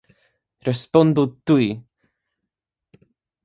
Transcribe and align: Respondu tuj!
Respondu 0.69 1.27
tuj! 1.51 1.69